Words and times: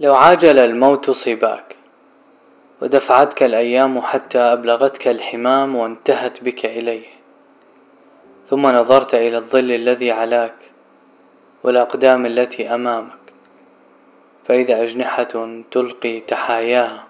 لو 0.00 0.14
عاجل 0.14 0.64
الموت 0.64 1.10
صباك 1.10 1.76
ودفعتك 2.82 3.42
الأيام 3.42 4.00
حتى 4.00 4.38
أبلغتك 4.38 5.08
الحمام 5.08 5.76
وانتهت 5.76 6.44
بك 6.44 6.66
إليه. 6.66 7.06
ثم 8.50 8.62
نظرت 8.62 9.14
إلى 9.14 9.38
الظل 9.38 9.72
الذي 9.72 10.10
علاك 10.10 10.54
والأقدام 11.64 12.26
التي 12.26 12.74
أمامك 12.74 13.22
فإذا 14.48 14.82
أجنحة 14.82 15.62
تلقي 15.70 16.20
تحاياها. 16.20 17.04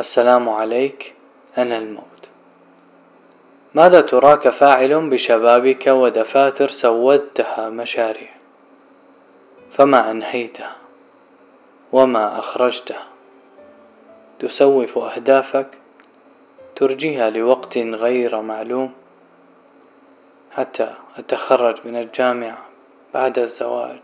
السلام 0.00 0.48
عليك 0.48 1.14
أنا 1.58 1.78
الموت. 1.78 2.04
ماذا 3.74 4.00
تراك 4.00 4.48
فاعل 4.48 5.10
بشبابك 5.10 5.86
ودفاتر 5.86 6.70
سودتها 6.70 7.68
مشاريع؟ 7.68 8.30
فما 9.78 10.10
أنهيتها؟ 10.10 10.85
وما 11.96 12.38
أخرجتها 12.38 13.04
تسوف 14.38 14.98
أهدافك 14.98 15.66
ترجيها 16.76 17.30
لوقت 17.30 17.78
غير 17.78 18.40
معلوم. 18.40 18.92
حتى 20.52 20.94
أتخرج 21.18 21.76
من 21.84 21.96
الجامعة 21.96 22.58
بعد 23.14 23.38
الزواج 23.38 24.02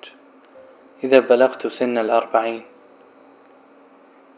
إذا 1.04 1.18
بلغت 1.18 1.66
سن 1.66 1.98
الأربعين. 1.98 2.62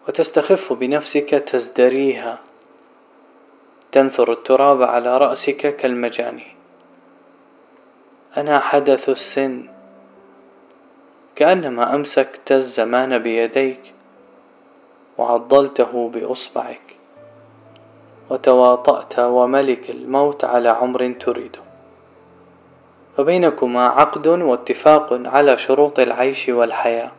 وتستخف 0.08 0.72
بنفسك 0.72 1.30
تزدريها. 1.30 2.38
تنثر 3.92 4.32
التراب 4.32 4.82
على 4.82 5.18
رأسك 5.18 5.76
كالمجانين. 5.76 6.54
أنا 8.36 8.60
حدث 8.60 9.08
السن 9.08 9.73
كأنما 11.36 11.94
أمسكت 11.94 12.52
الزمان 12.52 13.18
بيديك 13.18 13.94
وعضلته 15.18 16.10
بإصبعك 16.10 16.96
وتواطأت 18.30 19.18
وملك 19.18 19.90
الموت 19.90 20.44
على 20.44 20.68
عمر 20.68 21.14
تريده. 21.26 21.58
فبينكما 23.16 23.86
عقد 23.88 24.26
واتفاق 24.26 25.08
على 25.12 25.58
شروط 25.66 25.98
العيش 25.98 26.48
والحياة. 26.48 27.12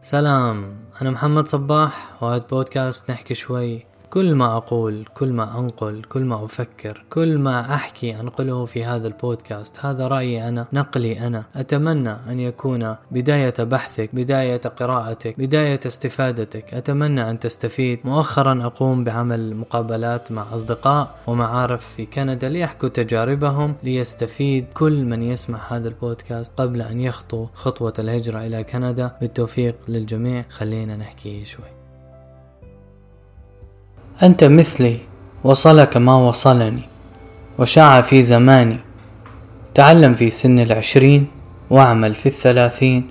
سلام 0.00 0.76
أنا 1.02 1.10
محمد 1.10 1.46
صباح 1.46 2.22
وهذا 2.22 2.46
بودكاست 2.50 3.10
نحكي 3.10 3.34
شوي 3.34 3.89
كل 4.10 4.34
ما 4.34 4.56
أقول 4.56 5.04
كل 5.14 5.32
ما 5.32 5.58
أنقل 5.58 6.02
كل 6.02 6.22
ما 6.22 6.44
أفكر 6.44 7.04
كل 7.10 7.38
ما 7.38 7.74
أحكي 7.74 8.20
أنقله 8.20 8.64
في 8.64 8.84
هذا 8.84 9.08
البودكاست 9.08 9.84
هذا 9.84 10.08
رأيي 10.08 10.48
أنا 10.48 10.66
نقلي 10.72 11.26
أنا. 11.26 11.44
أتمنى 11.56 12.10
أن 12.10 12.40
يكون 12.40 12.96
بداية 13.10 13.54
بحثك 13.58 14.14
بداية 14.14 14.56
قراءتك 14.56 15.38
بداية 15.38 15.80
استفادتك. 15.86 16.74
أتمنى 16.74 17.30
أن 17.30 17.38
تستفيد. 17.38 18.00
مؤخرا 18.04 18.66
أقوم 18.66 19.04
بعمل 19.04 19.56
مقابلات 19.56 20.32
مع 20.32 20.54
أصدقاء 20.54 21.14
ومعارف 21.26 21.84
في 21.84 22.06
كندا 22.06 22.48
ليحكوا 22.48 22.88
تجاربهم 22.88 23.74
ليستفيد 23.82 24.66
كل 24.74 25.04
من 25.04 25.22
يسمع 25.22 25.58
هذا 25.68 25.88
البودكاست 25.88 26.60
قبل 26.60 26.82
أن 26.82 27.00
يخطو 27.00 27.46
خطوة 27.54 27.92
الهجرة 27.98 28.46
إلى 28.46 28.64
كندا. 28.64 29.16
بالتوفيق 29.20 29.76
للجميع. 29.88 30.44
خلينا 30.48 30.96
نحكي 30.96 31.44
شوي. 31.44 31.79
أنت 34.24 34.50
مثلي 34.50 34.98
وصلك 35.44 35.96
ما 35.96 36.16
وصلني 36.16 36.82
وشاع 37.58 38.00
في 38.00 38.16
زماني. 38.16 38.78
تعلم 39.74 40.14
في 40.14 40.30
سن 40.30 40.58
العشرين 40.58 41.26
واعمل 41.70 42.14
في 42.14 42.28
الثلاثين 42.28 43.06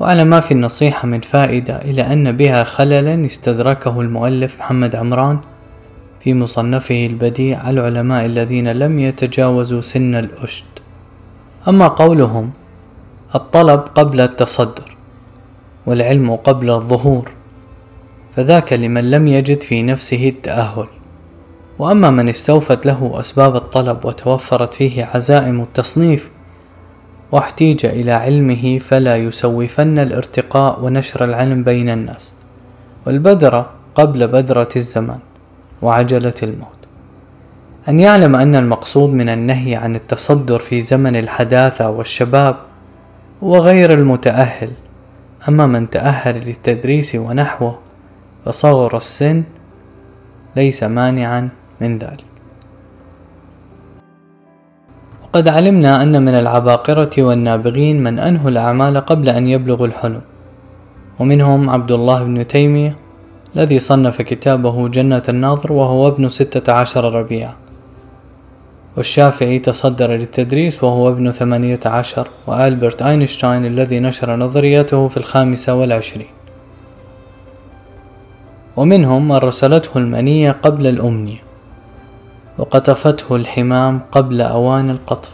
وعلى 0.00 0.24
ما 0.24 0.40
في 0.40 0.50
النصيحة 0.54 1.06
من 1.08 1.20
فائدة 1.20 1.76
إلى 1.76 2.02
أن 2.02 2.36
بها 2.36 2.64
خللا 2.64 3.26
استدركه 3.26 4.00
المؤلف 4.00 4.58
محمد 4.58 4.96
عمران 4.96 5.38
في 6.24 6.34
مصنفه 6.34 7.06
البديع 7.06 7.70
العلماء 7.70 8.24
الذين 8.24 8.68
لم 8.68 8.98
يتجاوزوا 8.98 9.80
سن 9.80 10.14
الأشد 10.14 10.64
أما 11.68 11.86
قولهم 11.86 12.50
الطلب 13.34 13.80
قبل 13.80 14.20
التصدر 14.20 14.96
والعلم 15.86 16.36
قبل 16.36 16.70
الظهور. 16.70 17.30
فذاك 18.36 18.72
لمن 18.72 19.10
لم 19.10 19.26
يجد 19.28 19.62
في 19.62 19.82
نفسه 19.82 20.28
التأهل. 20.28 20.86
وأما 21.78 22.10
من 22.10 22.28
استوفت 22.28 22.86
له 22.86 23.20
أسباب 23.20 23.56
الطلب 23.56 24.04
وتوفرت 24.04 24.74
فيه 24.74 25.04
عزائم 25.04 25.60
التصنيف 25.60 26.30
واحتيج 27.32 27.86
إلى 27.86 28.12
علمه 28.12 28.78
فلا 28.78 29.16
يسوفن 29.16 29.98
الارتقاء 29.98 30.84
ونشر 30.84 31.24
العلم 31.24 31.64
بين 31.64 31.88
الناس. 31.88 32.32
والبدرة 33.06 33.70
قبل 33.94 34.26
بدرة 34.26 34.68
الزمان 34.76 35.18
وعجلة 35.82 36.34
الموت. 36.42 36.68
أن 37.88 38.00
يعلم 38.00 38.36
أن 38.36 38.54
المقصود 38.54 39.10
من 39.10 39.28
النهي 39.28 39.76
عن 39.76 39.96
التصدر 39.96 40.58
في 40.58 40.82
زمن 40.82 41.16
الحداثة 41.16 41.90
والشباب 41.90 42.56
هو 43.42 43.52
غير 43.52 43.90
المتأهل. 43.98 44.70
أما 45.48 45.66
من 45.66 45.90
تأهل 45.90 46.34
للتدريس 46.34 47.14
ونحوه 47.14 47.83
فصغر 48.44 48.96
السن 48.96 49.42
ليس 50.56 50.82
مانعا 50.82 51.48
من 51.80 51.98
ذلك. 51.98 52.24
وقد 55.22 55.50
علمنا 55.50 56.02
أن 56.02 56.22
من 56.22 56.34
العباقرة 56.34 57.22
والنابغين 57.22 58.02
من 58.02 58.18
أنهوا 58.18 58.50
الأعمال 58.50 59.00
قبل 59.00 59.28
أن 59.28 59.46
يبلغوا 59.46 59.86
الحلم. 59.86 60.20
ومنهم 61.20 61.70
عبد 61.70 61.90
الله 61.90 62.24
بن 62.24 62.46
تيمية 62.46 62.96
الذي 63.56 63.80
صنف 63.80 64.22
كتابه 64.22 64.88
جنة 64.88 65.22
الناظر 65.28 65.72
وهو 65.72 66.08
ابن 66.08 66.28
ستة 66.28 66.72
عشر 66.80 67.14
ربيعا. 67.14 67.54
والشافعي 68.96 69.58
تصدر 69.58 70.10
للتدريس 70.10 70.84
وهو 70.84 71.08
ابن 71.08 71.32
ثمانية 71.32 71.80
عشر 71.86 72.28
وألبرت 72.46 73.02
أينشتاين 73.02 73.66
الذي 73.66 74.00
نشر 74.00 74.36
نظريته 74.36 75.08
في 75.08 75.16
الخامسة 75.16 75.74
والعشرين. 75.74 76.26
ومنهم 78.76 79.28
من 79.28 79.36
رسلته 79.36 79.90
المنية 79.96 80.50
قبل 80.50 80.86
الأمنية 80.86 81.42
وقطفته 82.58 83.36
الحمام 83.36 84.00
قبل 84.12 84.40
أوان 84.40 84.90
القطف. 84.90 85.30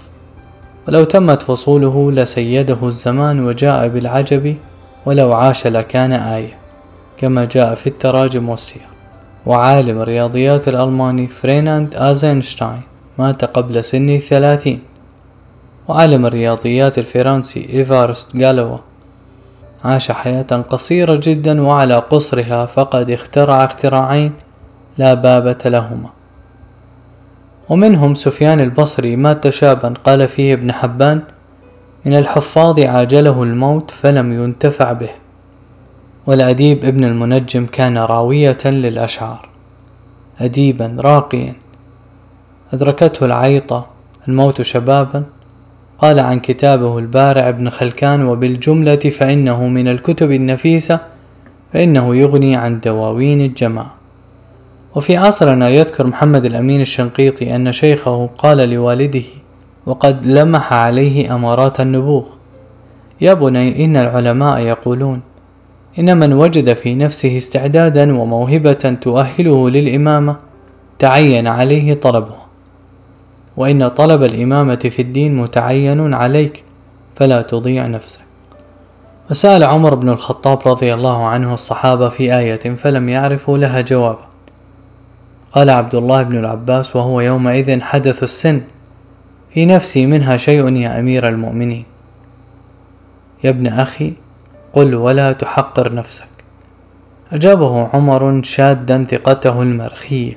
ولو 0.89 1.05
تمت 1.05 1.43
فصوله 1.43 2.13
لسيده 2.13 2.79
الزمان 2.83 3.47
وجاء 3.47 3.89
بالعجب 3.89 4.57
ولو 5.07 5.31
عاش 5.33 5.67
لكان 5.67 6.13
آية 6.13 6.55
كما 7.19 7.45
جاء 7.45 7.75
في 7.75 7.87
التراجم 7.87 8.49
والسير 8.49 8.83
وعالم 9.47 10.01
الرياضيات 10.01 10.69
الألماني 10.69 11.27
فرديناند 11.27 11.95
آيزنشتاين 11.95 12.83
مات 13.19 13.45
قبل 13.45 13.85
سن 13.85 14.09
الثلاثين 14.09 14.81
وعالم 15.89 16.27
الرياضيات 16.27 16.99
الفرنسي 16.99 17.69
إيفارست 17.73 18.37
جالوا 18.37 18.79
عاش 19.85 20.11
حياة 20.11 20.65
قصيرة 20.71 21.17
جدا 21.17 21.63
وعلى 21.63 21.95
قصرها 21.95 22.67
فقد 22.67 23.11
اخترع 23.11 23.65
اختراعين 23.65 24.33
لا 24.99 25.15
بابة 25.15 25.59
لهما. 25.65 26.11
ومنهم 27.69 28.15
سفيان 28.15 28.61
البصري 28.61 29.17
مات 29.17 29.51
شابا 29.51 29.95
قال 30.07 30.29
فيه 30.29 30.49
ابن 30.53 30.73
حبان 30.73 31.23
من 32.07 32.17
الحفاظ 32.17 32.87
عاجله 32.87 33.43
الموت 33.43 33.91
فلم 34.03 34.33
ينتفع 34.33 34.93
به 34.93 35.11
والأديب 36.27 36.85
ابن 36.85 37.05
المنجم 37.05 37.67
كان 37.67 37.99
راوية 37.99 38.65
للأشعار 38.65 39.49
أديبا 40.41 40.97
راقيا. 41.07 41.55
أدركته 42.73 43.25
العيطة 43.25 43.87
الموت 44.29 44.63
شبابا 44.63 45.25
قال 46.03 46.21
عن 46.21 46.41
كتابه 46.41 46.99
البارع 46.99 47.51
بن 47.51 47.71
خلكان 47.71 48.27
وبالجملة 48.27 49.13
فإنه 49.21 49.67
من 49.67 49.89
الكتب 49.89 50.33
النفيسة 50.33 51.01
فإنه 51.73 52.17
يغني 52.17 52.57
عن 52.57 52.81
دواوين 52.81 53.41
الجماعة. 53.41 53.95
وفي 54.97 55.17
عصرنا 55.17 55.69
يذكر 55.69 56.07
محمد 56.07 56.45
الأمين 56.45 56.81
الشنقيطي 56.81 57.57
أن 57.57 57.73
شيخه 57.73 58.27
قال 58.39 58.71
لوالده 58.71 59.25
وقد 59.87 60.27
لمح 60.27 60.73
عليه 60.73 61.35
أمارات 61.35 61.81
النبوغ 61.81 62.25
يا 63.21 63.35
بني 63.35 63.85
إن 63.85 63.97
العلماء 63.97 64.59
يقولون 64.59 65.21
إن 65.99 66.19
من 66.19 66.33
وجد 66.33 66.75
في 66.77 66.95
نفسه 66.95 67.39
استعدادا 67.39 68.21
وموهبة 68.21 68.97
تؤهله 69.03 69.71
للإمامة 69.71 70.37
تعين 70.99 71.47
عليه 71.47 71.95
طلبه 71.95 72.40
وإن 73.57 73.89
طلب 73.89 74.23
الإمامة 74.23 74.91
في 74.97 75.03
الدين 75.03 75.37
متعين 75.37 76.15
عليك 76.15 76.65
فلا 77.17 77.43
تضيع 77.43 77.87
نفسك. 77.87 78.21
وسأل 79.31 79.65
عمر 79.73 79.95
بن 79.95 80.09
الخطاب 80.09 80.59
رضي 80.67 80.95
الله 80.95 81.27
عنه 81.27 81.55
الصحابة 81.55 82.09
في 82.09 82.39
آية 82.39 82.75
فلم 82.75 83.09
يعرفوا 83.09 83.59
لها 83.59 83.81
جوابا. 83.81 84.27
قال 85.53 85.71
عبد 85.71 85.95
الله 85.95 86.23
بن 86.23 86.39
العباس 86.39 86.97
وهو 86.97 87.21
يومئذ 87.21 87.81
حدث 87.81 88.23
السن. 88.23 88.63
في 89.55 89.67
نفسي 89.67 90.07
منها 90.07 90.37
شيء 90.37 90.77
يا 90.77 91.01
أمير 91.01 91.29
المؤمنين. 91.29 91.85
يا 93.45 93.51
ابن 93.51 93.67
أخي 93.67 94.13
قل 94.73 94.95
ولا 94.95 95.33
تحقر 95.33 95.95
نفسك. 95.95 96.29
أجابه 97.33 97.89
عمر 97.95 98.43
شادا 98.43 99.07
ثقته 99.11 99.63
المرخية. 99.63 100.37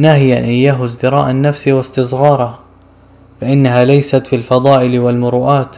ناهيا 0.00 0.38
إياه 0.38 0.84
ازدراء 0.84 1.30
النفس 1.30 1.68
واستصغارها 1.68 2.58
فإنها 3.40 3.82
ليست 3.82 4.26
في 4.26 4.36
الفضائل 4.36 4.98
والمروءات. 4.98 5.76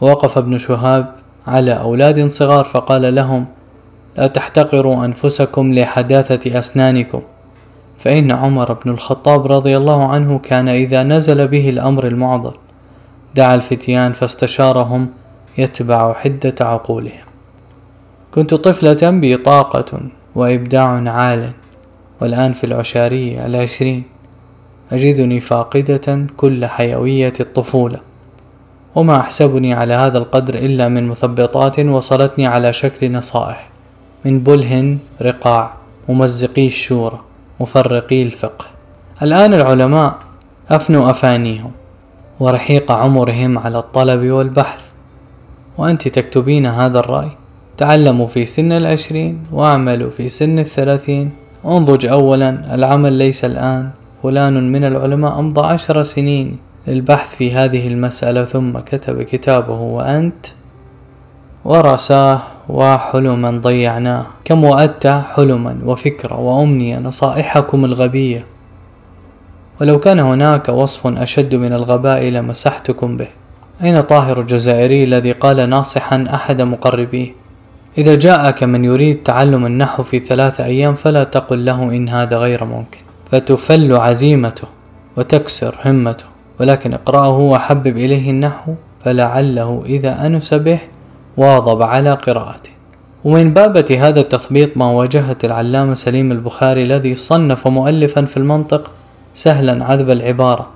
وقف 0.00 0.38
ابن 0.38 0.58
شهاب 0.58 1.14
على 1.46 1.72
أولاد 1.80 2.32
صغار 2.32 2.64
فقال 2.74 3.14
لهم 3.14 3.46
لا 4.16 4.26
تحتقروا 4.26 5.04
أنفسكم 5.04 5.74
لحداثة 5.74 6.58
أسنانكم. 6.58 7.22
فإن 8.04 8.32
عمر 8.32 8.72
بن 8.72 8.90
الخطاب 8.90 9.52
رضي 9.52 9.76
الله 9.76 10.08
عنه 10.08 10.38
كان 10.38 10.68
إذا 10.68 11.02
نزل 11.02 11.48
به 11.48 11.68
الأمر 11.68 12.06
المعضل 12.06 12.52
دعا 13.36 13.54
الفتيان 13.54 14.12
فاستشارهم 14.12 15.08
يتبع 15.58 16.12
حدة 16.12 16.54
عقولهم. 16.60 17.26
كنت 18.34 18.54
طفلة 18.54 19.10
بي 19.10 19.36
طاقة 19.36 20.00
وإبداع 20.34 21.02
عال 21.06 21.52
والآن 22.20 22.52
في 22.52 22.64
العشارية 22.64 23.46
العشرين 23.46 24.04
أجدني 24.92 25.40
فاقدة 25.40 26.26
كل 26.36 26.66
حيوية 26.66 27.32
الطفولة. 27.40 28.00
وما 28.94 29.20
أحسبني 29.20 29.74
على 29.74 29.94
هذا 29.94 30.18
القدر 30.18 30.54
إلا 30.54 30.88
من 30.88 31.08
مثبطات 31.08 31.78
وصلتني 31.78 32.46
على 32.46 32.72
شكل 32.72 33.12
نصائح. 33.12 33.70
من 34.24 34.40
بله 34.40 34.98
رقاع 35.22 35.74
ممزقي 36.08 36.66
الشورى 36.66 37.20
مفرقي 37.60 38.22
الفقه. 38.22 38.64
الآن 39.22 39.54
العلماء 39.54 40.18
أفنوا 40.70 41.06
أفانيهم 41.06 41.72
ورحيق 42.40 42.92
عمرهم 42.92 43.58
على 43.58 43.78
الطلب 43.78 44.30
والبحث. 44.30 44.80
وأنت 45.78 46.08
تكتبين 46.08 46.66
هذا 46.66 47.00
الرأي. 47.00 47.30
تعلموا 47.78 48.26
في 48.26 48.46
سن 48.46 48.72
العشرين 48.72 49.42
وأعملوا 49.52 50.10
في 50.10 50.28
سن 50.28 50.58
الثلاثين. 50.58 51.30
انضج 51.66 52.06
أولا 52.06 52.74
العمل 52.74 53.12
ليس 53.12 53.44
الآن. 53.44 53.90
فلان 54.22 54.72
من 54.72 54.84
العلماء 54.84 55.38
أمضى 55.38 55.66
عشر 55.66 56.02
سنين 56.02 56.58
للبحث 56.86 57.36
في 57.36 57.52
هذه 57.52 57.88
المسألة 57.88 58.44
ثم 58.44 58.78
كتب 58.78 59.22
كتابه 59.22 59.80
وأنت 59.80 60.46
ورساه 61.64 62.42
وحلما 62.68 63.50
ضيعناه. 63.50 64.26
كم 64.44 64.64
وأدت 64.64 65.06
حلما 65.06 65.78
وفكرة 65.84 66.40
وأمنية 66.40 66.98
نصائحكم 66.98 67.84
الغبية. 67.84 68.44
ولو 69.80 69.98
كان 70.00 70.24
هناك 70.24 70.68
وصف 70.68 71.06
أشد 71.06 71.54
من 71.54 71.72
الغباء 71.72 72.22
لمسحتكم 72.24 73.16
به. 73.16 73.28
أين 73.82 74.00
طاهر 74.00 74.40
الجزائري 74.40 75.04
الذي 75.04 75.32
قال 75.32 75.70
ناصحا 75.70 76.24
أحد 76.34 76.62
مقربيه؟ 76.62 77.39
إذا 77.98 78.14
جاءك 78.14 78.62
من 78.62 78.84
يريد 78.84 79.22
تعلم 79.22 79.66
النحو 79.66 80.02
في 80.02 80.20
ثلاثة 80.20 80.64
أيام 80.64 80.94
فلا 80.94 81.24
تقل 81.24 81.64
له 81.64 81.82
إن 81.82 82.08
هذا 82.08 82.36
غير 82.36 82.64
ممكن. 82.64 82.98
فتفل 83.32 83.88
عزيمته 84.00 84.68
وتكسر 85.16 85.74
همته. 85.84 86.24
ولكن 86.60 86.94
اقرأه 86.94 87.38
وحبب 87.38 87.96
إليه 87.96 88.30
النحو 88.30 88.74
فلعله 89.04 89.82
إذا 89.86 90.26
أنس 90.26 90.54
به 90.54 90.80
واظب 91.36 91.82
على 91.82 92.12
قراءته. 92.12 92.70
ومن 93.24 93.54
بابة 93.54 93.88
هذا 93.98 94.20
التثبيط 94.20 94.76
ما 94.76 94.86
واجهت 94.86 95.44
العلامة 95.44 95.94
سليم 95.94 96.32
البخاري 96.32 96.82
الذي 96.82 97.14
صنف 97.14 97.68
مؤلفا 97.68 98.24
في 98.24 98.36
المنطق 98.36 98.90
سهلا 99.34 99.84
عذب 99.84 100.10
العبارة. 100.10 100.66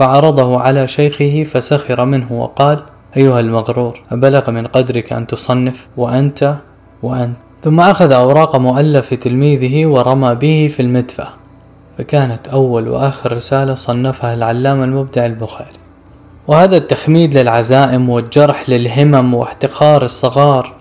فعرضه 0.00 0.60
على 0.60 0.88
شيخه 0.88 1.44
فسخر 1.54 2.06
منه 2.06 2.32
وقال 2.32 2.82
أيها 3.16 3.40
المغرور 3.40 4.00
أبلغ 4.12 4.50
من 4.50 4.66
قدرك 4.66 5.12
أن 5.12 5.26
تصنف 5.26 5.74
وأنت 5.96 6.54
وأنت 7.02 7.36
ثم 7.64 7.80
أخذ 7.80 8.12
أوراق 8.12 8.60
مؤلف 8.60 9.14
تلميذه 9.14 9.86
ورمى 9.86 10.34
به 10.34 10.72
في 10.76 10.82
المدفع 10.82 11.28
فكانت 11.98 12.48
أول 12.48 12.88
وآخر 12.88 13.36
رسالة 13.36 13.74
صنفها 13.74 14.34
العلامة 14.34 14.84
المبدع 14.84 15.26
البخاري. 15.26 15.78
وهذا 16.48 16.76
التخميد 16.76 17.38
للعزائم 17.38 18.08
والجرح 18.08 18.68
للهمم 18.68 19.34
واحتقار 19.34 20.04
الصغار 20.04 20.74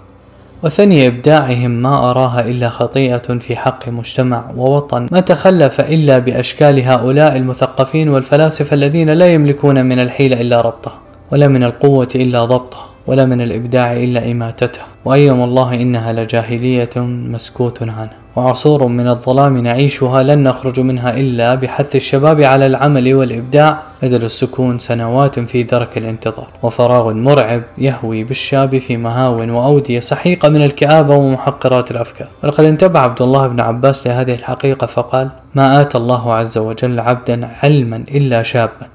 وثني 0.64 1.08
إبداعهم 1.08 1.72
ما 1.72 2.10
أراها 2.12 2.40
إلا 2.40 2.70
خطيئة 2.70 3.40
في 3.48 3.56
حق 3.56 3.90
مجتمع 3.90 4.52
ووطن. 4.58 5.08
ما 5.12 5.20
تخلف 5.20 5.80
إلا 5.84 6.18
بأشكال 6.18 6.84
هؤلاء 6.84 7.36
المثقفين 7.36 8.10
والفلاسفة 8.10 8.74
الذين 8.74 9.10
لا 9.10 9.28
يملكون 9.28 9.86
من 9.86 10.00
الحيلة 10.00 10.42
إلا 10.42 10.62
ربطها 10.62 11.11
ولا 11.32 11.48
من 11.48 11.64
القوة 11.64 12.10
إلا 12.16 12.38
ضبطها 12.46 12.86
ولا 13.08 13.26
من 13.26 13.42
الإبداع 13.42 13.94
إلا 13.94 14.32
إماتته. 14.32 14.80
وأيم 15.06 15.44
الله 15.44 15.74
إنها 15.74 16.14
لجاهلية 16.14 16.90
مسكوت 17.34 17.82
عنها 17.82 18.18
وعصور 18.36 18.88
من 18.88 19.10
الظلام 19.10 19.58
نعيشها 19.58 20.24
لن 20.24 20.44
نخرج 20.44 20.80
منها 20.80 21.18
إلا 21.18 21.56
بحث 21.56 21.96
الشباب 21.96 22.42
على 22.42 22.66
العمل 22.66 23.14
والإبداع. 23.14 23.84
بدل 24.04 24.24
السكون 24.24 24.80
سنوات 24.80 25.40
في 25.40 25.64
درك 25.64 25.98
الانتظار. 25.98 26.48
وفراغ 26.64 27.14
مرعب 27.14 27.64
يهوي 27.78 28.24
بالشاب 28.24 28.78
في 28.80 28.98
مهاو 28.98 29.38
وأودية 29.38 30.00
سحيقة 30.00 30.50
من 30.50 30.64
الكآبة 30.64 31.16
ومحقرات 31.16 31.92
الأفكار. 31.92 32.28
ولقد 32.44 32.64
انتبه 32.64 33.00
عبد 33.00 33.22
الله 33.22 33.48
بن 33.48 33.60
عباس 33.60 34.08
لهذه 34.08 34.34
الحقيقة 34.34 34.88
فقال 34.88 35.30
ما 35.56 35.82
آتى 35.82 35.98
الله 35.98 36.34
عز 36.34 36.58
وجل 36.58 37.00
عبدا 37.00 37.50
علما 37.64 37.96
إلا 37.96 38.44
شابا. 38.44 38.88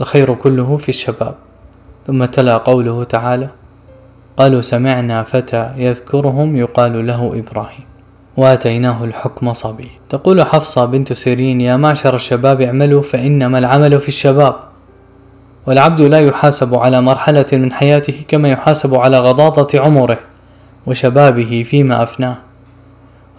الخير 0.00 0.34
كله 0.34 0.76
في 0.76 0.88
الشباب. 0.88 1.34
ثم 2.06 2.24
تلا 2.24 2.56
قوله 2.56 3.04
تعالى 3.04 3.48
قالوا 4.36 4.62
سمعنا 4.62 5.22
فتى 5.22 5.70
يذكرهم 5.76 6.56
يقال 6.56 7.06
له 7.06 7.26
إبراهيم 7.26 7.84
وآتيناه 8.36 9.04
الحكم 9.04 9.54
صبي. 9.54 9.90
تقول 10.10 10.36
حفصة 10.40 10.86
بنت 10.86 11.12
سيرين 11.12 11.60
يا 11.60 11.76
معشر 11.76 12.16
الشباب 12.16 12.60
اعملوا 12.60 13.02
فإنما 13.02 13.58
العمل 13.58 14.00
في 14.00 14.08
الشباب. 14.08 14.54
والعبد 15.66 16.04
لا 16.04 16.18
يحاسب 16.18 16.74
على 16.78 17.02
مرحلة 17.02 17.50
من 17.52 17.72
حياته 17.72 18.24
كما 18.28 18.48
يحاسب 18.48 18.94
على 18.94 19.16
غضاضة 19.16 19.68
عمره 19.86 20.18
وشبابه 20.86 21.66
فيما 21.70 22.02
أفناه. 22.02 22.36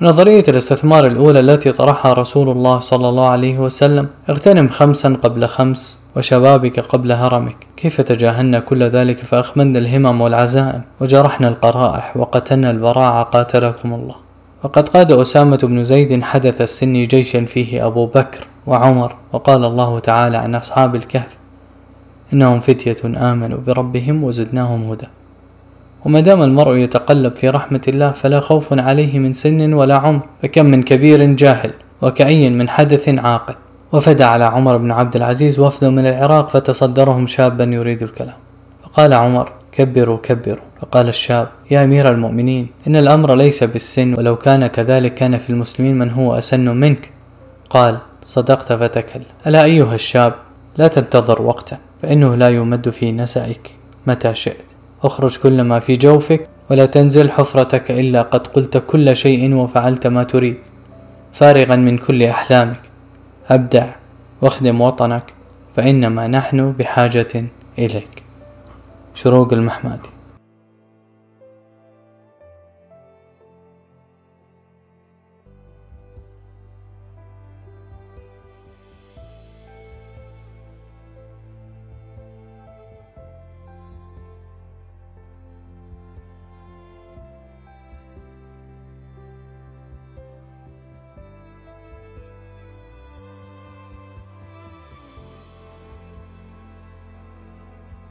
نظرية 0.01 0.45
الاستثمار 0.49 1.05
الأولى 1.05 1.39
التي 1.39 1.71
طرحها 1.71 2.13
رسول 2.13 2.49
الله 2.49 2.79
صلى 2.79 3.09
الله 3.09 3.31
عليه 3.31 3.59
وسلم 3.59 4.07
اغتنم 4.29 4.69
خمسا 4.69 5.17
قبل 5.23 5.47
خمس. 5.47 5.97
وشبابك 6.15 6.79
قبل 6.79 7.11
هرمك. 7.11 7.55
كيف 7.77 8.01
تجاهلنا 8.01 8.59
كل 8.59 8.83
ذلك 8.83 9.25
فأخمدنا 9.25 9.79
الهمم 9.79 10.21
والعزائم 10.21 10.81
وجرحنا 11.01 11.47
القرائح 11.47 12.17
وقتلنا 12.17 12.71
البراعة 12.71 13.23
قاتلكم 13.23 13.93
الله. 13.93 14.15
وقد 14.63 14.89
قاد 14.89 15.13
أسامة 15.13 15.57
بن 15.57 15.85
زيد 15.85 16.23
حدث 16.23 16.63
السن 16.63 17.07
جيشا 17.07 17.45
فيه 17.45 17.87
أبو 17.87 18.05
بكر 18.05 18.47
وعمر 18.67 19.15
وقال 19.33 19.65
الله 19.65 19.99
تعالى 19.99 20.37
عن 20.37 20.55
أصحاب 20.55 20.95
الكهف 20.95 21.31
إنهم 22.33 22.59
فتية 22.59 23.31
آمنوا 23.31 23.59
بربهم 23.67 24.23
وزدناهم 24.23 24.91
هدى. 24.91 25.07
وما 26.05 26.19
دام 26.19 26.41
المرء 26.41 26.77
يتقلب 26.77 27.33
في 27.33 27.49
رحمة 27.49 27.81
الله 27.87 28.11
فلا 28.11 28.39
خوف 28.39 28.65
عليه 28.71 29.19
من 29.19 29.33
سن 29.33 29.73
ولا 29.73 29.95
عمر. 30.01 30.21
فكم 30.43 30.65
من 30.65 30.83
كبير 30.83 31.23
جاهل 31.23 31.73
وكأي 32.01 32.49
من 32.49 32.69
حدث 32.69 33.09
عاقل. 33.09 33.55
وفد 33.93 34.21
على 34.21 34.45
عمر 34.45 34.77
بن 34.77 34.91
عبد 34.91 35.15
العزيز 35.15 35.59
وفد 35.59 35.85
من 35.85 36.07
العراق 36.07 36.49
فتصدرهم 36.49 37.27
شابا 37.27 37.63
يريد 37.63 38.03
الكلام. 38.03 38.35
فقال 38.83 39.13
عمر 39.13 39.51
كبروا 39.71 40.17
كبروا. 40.17 40.63
فقال 40.81 41.09
الشاب 41.09 41.47
يا 41.71 41.83
أمير 41.83 42.05
المؤمنين 42.11 42.67
إن 42.87 42.95
الأمر 42.95 43.35
ليس 43.35 43.59
بالسن 43.63 44.13
ولو 44.17 44.35
كان 44.35 44.67
كذلك 44.67 45.13
كان 45.13 45.37
في 45.37 45.49
المسلمين 45.49 45.99
من 45.99 46.11
هو 46.11 46.33
أسن 46.33 46.67
منك. 46.69 47.09
قال 47.69 47.97
صدقت 48.23 48.73
فتكلم 48.73 49.25
ألا 49.47 49.61
أيها 49.65 49.95
الشاب 49.95 50.33
لا 50.77 50.87
تنتظر 50.87 51.41
وقتا 51.41 51.77
فإنه 52.01 52.35
لا 52.35 52.49
يمد 52.49 52.89
في 52.89 53.11
نسائك 53.11 53.71
متى 54.07 54.35
شئت. 54.35 54.65
اخرج 55.03 55.37
كل 55.37 55.61
ما 55.61 55.79
في 55.79 55.97
جوفك 55.97 56.47
ولا 56.71 56.85
تنزل 56.85 57.31
حفرتك 57.31 57.91
إلا 57.91 58.21
قد 58.21 58.47
قلت 58.47 58.77
كل 58.77 59.07
شيء 59.15 59.55
وفعلت 59.55 60.07
ما 60.07 60.23
تريد. 60.23 60.57
فارغا 61.41 61.75
من 61.75 61.97
كل 61.97 62.19
أحلامك. 62.29 62.84
أبدع 63.51 63.87
واخدم 64.41 64.81
وطنك 64.81 65.33
فإنما 65.75 66.27
نحن 66.27 66.71
بحاجة 66.71 67.45
إليك. 67.79 68.23
شروق 69.15 69.53
المحمدي. 69.53 70.14